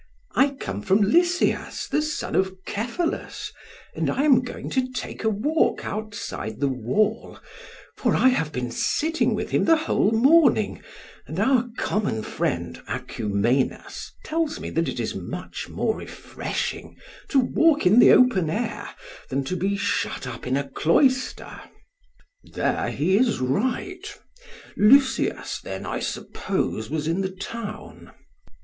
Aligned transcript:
PHAEDRUS: 0.33 0.51
I 0.51 0.55
come 0.55 0.81
from 0.81 1.01
Lysias 1.01 1.87
the 1.87 2.01
son 2.01 2.33
of 2.33 2.55
Cephalus, 2.67 3.53
and 3.95 4.09
I 4.09 4.23
am 4.23 4.41
going 4.41 4.71
to 4.71 4.91
take 4.91 5.23
a 5.23 5.29
walk 5.29 5.85
outside 5.85 6.59
the 6.59 6.67
wall, 6.67 7.39
for 7.95 8.15
I 8.15 8.29
have 8.29 8.51
been 8.51 8.71
sitting 8.71 9.35
with 9.35 9.51
him 9.51 9.65
the 9.65 9.75
whole 9.75 10.09
morning; 10.11 10.81
and 11.27 11.39
our 11.39 11.69
common 11.77 12.23
friend 12.23 12.81
Acumenus 12.87 14.11
tells 14.25 14.59
me 14.59 14.71
that 14.71 14.89
it 14.89 14.99
is 14.99 15.13
much 15.13 15.69
more 15.69 15.95
refreshing 15.95 16.97
to 17.29 17.37
walk 17.39 17.85
in 17.85 17.99
the 17.99 18.11
open 18.11 18.49
air 18.49 18.89
than 19.29 19.43
to 19.43 19.55
be 19.55 19.77
shut 19.77 20.25
up 20.25 20.47
in 20.47 20.57
a 20.57 20.67
cloister. 20.67 21.61
SOCRATES: 22.47 22.55
There 22.55 22.89
he 22.89 23.17
is 23.17 23.39
right. 23.39 24.17
Lysias 24.75 25.61
then, 25.63 25.85
I 25.85 25.99
suppose, 25.99 26.89
was 26.89 27.07
in 27.07 27.21
the 27.21 27.29
town? 27.29 28.13